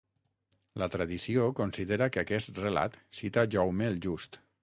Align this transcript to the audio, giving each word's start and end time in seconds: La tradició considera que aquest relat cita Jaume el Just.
La 0.83 0.87
tradició 0.95 1.43
considera 1.59 2.09
que 2.15 2.23
aquest 2.23 2.59
relat 2.63 2.99
cita 3.21 3.47
Jaume 3.57 3.93
el 3.93 4.03
Just. 4.07 4.41